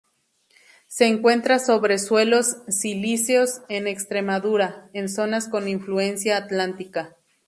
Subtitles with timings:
[0.87, 7.15] Se encuentra sobre suelos silíceos, en Extremadura, en zonas con influencia atlántica.